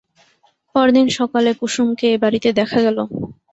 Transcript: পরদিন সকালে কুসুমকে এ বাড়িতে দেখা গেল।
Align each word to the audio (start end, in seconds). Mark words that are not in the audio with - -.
পরদিন 0.75 1.07
সকালে 1.17 1.51
কুসুমকে 1.59 2.05
এ 2.09 2.21
বাড়িতে 2.23 2.49
দেখা 2.59 2.79
গেল। 2.85 2.97